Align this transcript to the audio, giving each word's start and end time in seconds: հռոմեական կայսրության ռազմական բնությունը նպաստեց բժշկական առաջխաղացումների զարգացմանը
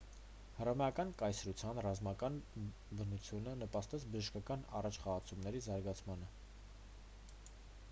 հռոմեական 0.59 1.11
կայսրության 1.19 1.81
ռազմական 1.85 2.39
բնությունը 2.63 3.55
նպաստեց 3.65 4.07
բժշկական 4.15 4.67
առաջխաղացումների 4.81 5.65
զարգացմանը 5.69 6.35